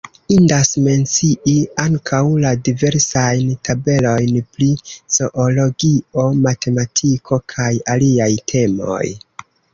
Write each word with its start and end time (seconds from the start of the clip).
Indas 0.35 0.69
mencii 0.85 1.51
ankaŭ 1.83 2.21
la 2.45 2.53
diversajn 2.67 3.51
tabelojn 3.69 4.41
pri 4.57 4.71
zoologio, 5.19 6.25
matematiko 6.49 7.41
kaj 7.57 7.71
aliaj 7.99 8.33
temoj. 8.55 9.03